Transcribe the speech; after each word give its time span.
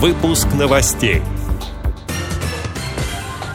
Выпуск 0.00 0.46
новостей. 0.54 1.22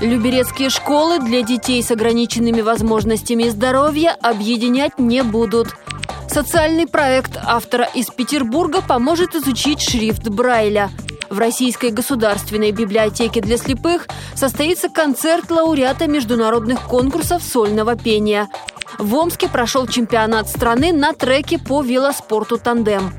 Люберецкие 0.02 0.70
школы 0.70 1.20
для 1.20 1.42
детей 1.42 1.82
с 1.82 1.90
ограниченными 1.90 2.60
возможностями 2.60 3.48
здоровья 3.48 4.18
объединять 4.22 5.00
не 5.00 5.24
будут. 5.24 5.70
Социальный 6.28 6.86
проект 6.86 7.38
автора 7.42 7.86
из 7.94 8.08
Петербурга 8.08 8.82
поможет 8.82 9.36
изучить 9.36 9.80
шрифт 9.80 10.28
Брайля. 10.28 10.92
В 11.30 11.40
Российской 11.40 11.92
государственной 11.92 12.74
библиотеке 12.74 13.40
для 13.40 13.56
слепых 13.56 14.10
состоится 14.36 14.90
концерт 14.90 15.50
лауреата 15.50 16.08
международных 16.08 16.82
конкурсов 16.82 17.42
сольного 17.42 17.96
пения. 17.96 18.50
В 18.98 19.16
Омске 19.16 19.48
прошел 19.48 19.88
чемпионат 19.88 20.50
страны 20.50 20.92
на 20.92 21.14
треке 21.14 21.58
по 21.58 21.82
велоспорту 21.82 22.58
«Тандем». 22.58 23.14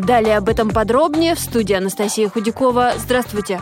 Далее 0.00 0.38
об 0.38 0.48
этом 0.48 0.70
подробнее 0.70 1.34
в 1.34 1.40
студии 1.40 1.74
Анастасия 1.74 2.28
Худякова. 2.28 2.94
Здравствуйте. 2.96 3.60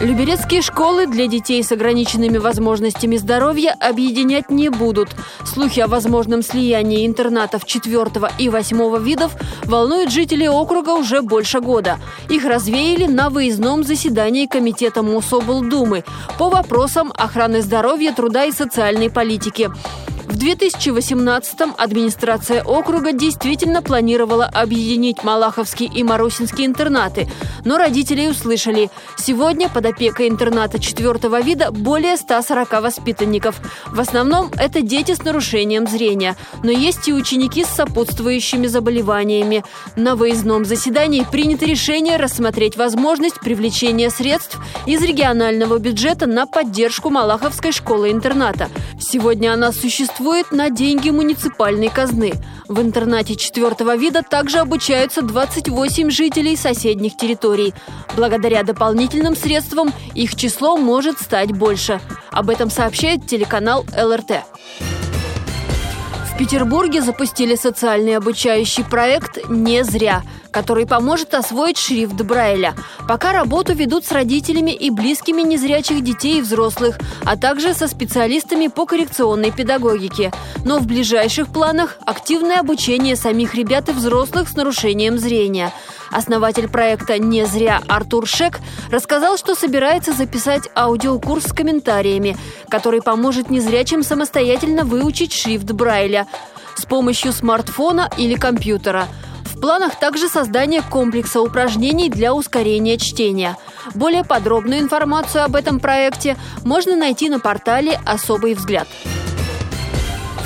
Люберецкие 0.00 0.62
школы 0.62 1.06
для 1.06 1.26
детей 1.26 1.62
с 1.62 1.72
ограниченными 1.72 2.38
возможностями 2.38 3.16
здоровья 3.16 3.76
объединять 3.78 4.50
не 4.50 4.70
будут. 4.70 5.10
Слухи 5.44 5.80
о 5.80 5.88
возможном 5.88 6.42
слиянии 6.42 7.06
интернатов 7.06 7.66
4 7.66 8.06
и 8.38 8.48
8 8.48 9.04
видов 9.04 9.36
волнуют 9.64 10.10
жителей 10.10 10.48
округа 10.48 10.90
уже 10.90 11.20
больше 11.20 11.60
года. 11.60 11.98
Их 12.30 12.46
развеяли 12.46 13.06
на 13.06 13.28
выездном 13.28 13.84
заседании 13.84 14.46
Комитета 14.46 15.02
Мособлдумы 15.02 16.04
по 16.38 16.48
вопросам 16.48 17.12
охраны 17.14 17.60
здоровья, 17.60 18.12
труда 18.12 18.44
и 18.44 18.52
социальной 18.52 19.10
политики. 19.10 19.70
В 20.30 20.34
2018-м 20.34 21.74
администрация 21.76 22.62
округа 22.62 23.12
действительно 23.12 23.82
планировала 23.82 24.44
объединить 24.46 25.24
Малаховский 25.24 25.90
и 25.92 26.04
Марусинский 26.04 26.66
интернаты, 26.66 27.26
но 27.64 27.78
родители 27.78 28.28
услышали, 28.28 28.90
сегодня 29.18 29.68
под 29.68 29.86
опекой 29.86 30.28
интерната 30.28 30.78
четвертого 30.78 31.40
вида 31.40 31.72
более 31.72 32.16
140 32.16 32.80
воспитанников. 32.80 33.60
В 33.88 33.98
основном 33.98 34.52
это 34.56 34.82
дети 34.82 35.14
с 35.16 35.24
нарушением 35.24 35.88
зрения, 35.88 36.36
но 36.62 36.70
есть 36.70 37.08
и 37.08 37.12
ученики 37.12 37.64
с 37.64 37.68
сопутствующими 37.68 38.68
заболеваниями. 38.68 39.64
На 39.96 40.14
выездном 40.14 40.64
заседании 40.64 41.26
принято 41.28 41.64
решение 41.66 42.18
рассмотреть 42.18 42.76
возможность 42.76 43.40
привлечения 43.40 44.10
средств 44.10 44.60
из 44.86 45.02
регионального 45.02 45.78
бюджета 45.78 46.28
на 46.28 46.46
поддержку 46.46 47.10
Малаховской 47.10 47.72
школы-интерната. 47.72 48.68
Сегодня 49.00 49.52
она 49.52 49.72
существует 49.72 50.19
существует 50.20 50.52
на 50.52 50.68
деньги 50.68 51.08
муниципальной 51.08 51.88
казны. 51.88 52.34
В 52.68 52.78
интернате 52.82 53.36
четвертого 53.36 53.96
вида 53.96 54.22
также 54.22 54.58
обучаются 54.58 55.22
28 55.22 56.10
жителей 56.10 56.56
соседних 56.56 57.16
территорий. 57.16 57.72
Благодаря 58.16 58.62
дополнительным 58.62 59.34
средствам 59.34 59.94
их 60.14 60.36
число 60.36 60.76
может 60.76 61.18
стать 61.18 61.52
больше. 61.52 62.00
Об 62.30 62.50
этом 62.50 62.68
сообщает 62.68 63.26
телеканал 63.26 63.86
ЛРТ. 63.96 64.44
Петербурге 66.40 67.02
запустили 67.02 67.54
социальный 67.54 68.16
обучающий 68.16 68.82
проект 68.82 69.50
«Не 69.50 69.84
зря», 69.84 70.22
который 70.50 70.86
поможет 70.86 71.34
освоить 71.34 71.76
шрифт 71.76 72.14
Брайля. 72.14 72.74
Пока 73.06 73.32
работу 73.32 73.74
ведут 73.74 74.06
с 74.06 74.10
родителями 74.10 74.70
и 74.70 74.88
близкими 74.88 75.42
незрячих 75.42 76.02
детей 76.02 76.38
и 76.38 76.40
взрослых, 76.40 76.98
а 77.26 77.36
также 77.36 77.74
со 77.74 77.88
специалистами 77.88 78.68
по 78.68 78.86
коррекционной 78.86 79.50
педагогике. 79.50 80.32
Но 80.64 80.78
в 80.78 80.86
ближайших 80.86 81.48
планах 81.48 81.98
активное 82.06 82.60
обучение 82.60 83.16
самих 83.16 83.54
ребят 83.54 83.90
и 83.90 83.92
взрослых 83.92 84.48
с 84.48 84.56
нарушением 84.56 85.18
зрения. 85.18 85.74
Основатель 86.10 86.68
проекта 86.68 87.18
«Не 87.18 87.46
зря» 87.46 87.80
Артур 87.88 88.26
Шек 88.26 88.60
рассказал, 88.90 89.36
что 89.36 89.54
собирается 89.54 90.12
записать 90.12 90.68
аудиокурс 90.74 91.44
с 91.46 91.52
комментариями, 91.52 92.36
который 92.68 93.02
поможет 93.02 93.50
незрячим 93.50 94.02
самостоятельно 94.02 94.84
выучить 94.84 95.32
шрифт 95.32 95.70
Брайля 95.72 96.26
с 96.76 96.84
помощью 96.84 97.32
смартфона 97.32 98.10
или 98.16 98.34
компьютера– 98.34 99.06
в 99.60 99.62
планах 99.62 99.96
также 99.96 100.30
создание 100.30 100.80
комплекса 100.80 101.42
упражнений 101.42 102.08
для 102.08 102.32
ускорения 102.32 102.96
чтения. 102.96 103.58
Более 103.94 104.24
подробную 104.24 104.80
информацию 104.80 105.44
об 105.44 105.54
этом 105.54 105.80
проекте 105.80 106.38
можно 106.64 106.96
найти 106.96 107.28
на 107.28 107.40
портале 107.40 108.00
«Особый 108.06 108.54
взгляд». 108.54 108.88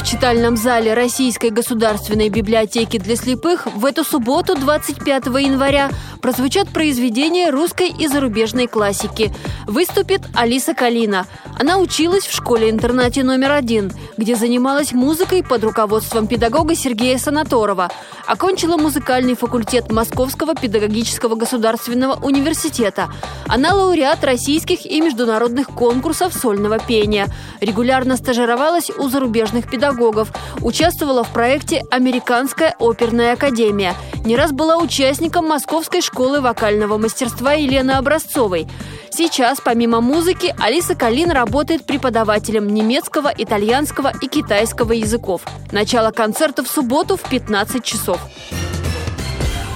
В 0.04 0.06
читальном 0.06 0.58
зале 0.58 0.92
Российской 0.92 1.48
государственной 1.48 2.28
библиотеки 2.28 2.98
для 2.98 3.16
слепых 3.16 3.66
в 3.74 3.86
эту 3.86 4.04
субботу, 4.04 4.54
25 4.54 5.26
января, 5.26 5.88
прозвучат 6.20 6.68
произведения 6.68 7.48
русской 7.48 7.88
и 7.88 8.06
зарубежной 8.06 8.66
классики. 8.66 9.32
Выступит 9.66 10.20
Алиса 10.34 10.74
Калина. 10.74 11.26
Она 11.58 11.78
училась 11.78 12.26
в 12.26 12.34
школе-интернате 12.34 13.24
номер 13.24 13.52
один, 13.52 13.92
где 14.18 14.36
занималась 14.36 14.92
музыкой 14.92 15.42
под 15.42 15.64
руководством 15.64 16.26
педагога 16.26 16.74
Сергея 16.74 17.16
Санаторова. 17.16 17.90
Окончила 18.26 18.76
музыкальный 18.76 19.34
факультет 19.34 19.90
Московского 19.90 20.54
педагогического 20.54 21.34
государственного 21.34 22.22
университета. 22.22 23.10
Она 23.46 23.74
лауреат 23.74 24.22
российских 24.22 24.84
и 24.84 25.00
международных 25.00 25.68
конкурсов 25.68 26.34
сольного 26.34 26.78
пения. 26.78 27.26
Регулярно 27.60 28.16
стажировалась 28.16 28.90
у 28.90 29.08
зарубежных 29.08 29.70
педагогов 29.70 29.93
педагогов, 29.94 30.32
участвовала 30.62 31.24
в 31.24 31.32
проекте 31.32 31.82
«Американская 31.90 32.74
оперная 32.78 33.34
академия». 33.34 33.94
Не 34.24 34.36
раз 34.36 34.52
была 34.52 34.76
участником 34.76 35.46
Московской 35.48 36.00
школы 36.00 36.40
вокального 36.40 36.98
мастерства 36.98 37.52
Елены 37.52 37.92
Образцовой. 37.92 38.66
Сейчас, 39.10 39.60
помимо 39.60 40.00
музыки, 40.00 40.54
Алиса 40.58 40.94
Калин 40.94 41.30
работает 41.30 41.86
преподавателем 41.86 42.66
немецкого, 42.66 43.32
итальянского 43.36 44.12
и 44.20 44.26
китайского 44.26 44.92
языков. 44.92 45.42
Начало 45.70 46.10
концерта 46.10 46.64
в 46.64 46.68
субботу 46.68 47.16
в 47.16 47.22
15 47.22 47.84
часов. 47.84 48.18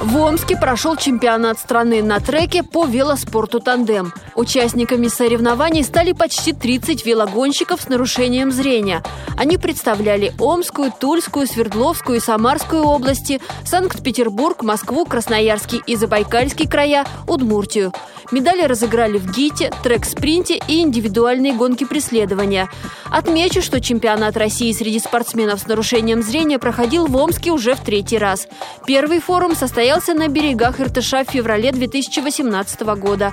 В 0.00 0.16
Омске 0.16 0.56
прошел 0.56 0.96
чемпионат 0.96 1.58
страны 1.58 2.02
на 2.02 2.20
треке 2.20 2.62
по 2.62 2.86
велоспорту 2.86 3.60
«Тандем». 3.60 4.12
Участниками 4.38 5.08
соревнований 5.08 5.82
стали 5.82 6.12
почти 6.12 6.52
30 6.52 7.04
велогонщиков 7.04 7.82
с 7.82 7.88
нарушением 7.88 8.52
зрения. 8.52 9.02
Они 9.36 9.58
представляли 9.58 10.32
Омскую, 10.38 10.92
Тульскую, 10.92 11.48
Свердловскую 11.48 12.18
и 12.18 12.20
Самарскую 12.20 12.84
области, 12.84 13.40
Санкт-Петербург, 13.64 14.62
Москву, 14.62 15.04
Красноярский 15.06 15.82
и 15.84 15.96
Забайкальский 15.96 16.68
края, 16.68 17.04
Удмуртию. 17.26 17.92
Медали 18.30 18.62
разыграли 18.62 19.18
в 19.18 19.32
ГИТе, 19.32 19.72
трек-спринте 19.82 20.60
и 20.68 20.82
индивидуальные 20.82 21.54
гонки 21.54 21.84
преследования. 21.84 22.70
Отмечу, 23.10 23.62
что 23.62 23.80
чемпионат 23.80 24.36
России 24.36 24.70
среди 24.72 25.00
спортсменов 25.00 25.60
с 25.60 25.66
нарушением 25.66 26.22
зрения 26.22 26.58
проходил 26.58 27.06
в 27.06 27.16
Омске 27.16 27.50
уже 27.50 27.74
в 27.74 27.80
третий 27.80 28.18
раз. 28.18 28.46
Первый 28.86 29.20
форум 29.20 29.56
состоялся 29.56 30.12
на 30.12 30.28
берегах 30.28 30.78
Иртыша 30.78 31.24
в 31.24 31.30
феврале 31.30 31.72
2018 31.72 32.80
года, 32.98 33.32